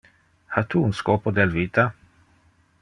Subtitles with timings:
[0.55, 1.87] Ha tu un scopo del vita?